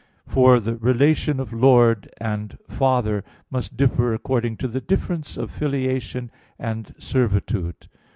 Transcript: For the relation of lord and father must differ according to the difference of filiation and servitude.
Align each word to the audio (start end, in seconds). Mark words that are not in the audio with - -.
For 0.25 0.59
the 0.59 0.77
relation 0.77 1.39
of 1.39 1.53
lord 1.53 2.09
and 2.17 2.57
father 2.67 3.23
must 3.51 3.77
differ 3.77 4.15
according 4.15 4.57
to 4.57 4.67
the 4.67 4.81
difference 4.81 5.37
of 5.37 5.51
filiation 5.51 6.31
and 6.57 6.95
servitude. 6.97 7.87